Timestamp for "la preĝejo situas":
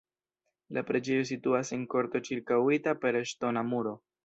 0.77-1.71